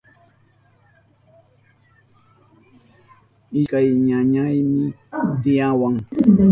Ishkay 3.59 3.87
ñañayni 4.07 4.83
tiyawan. 5.41 5.95